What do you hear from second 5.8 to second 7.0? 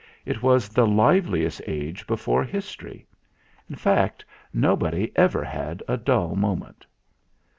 a dull moment.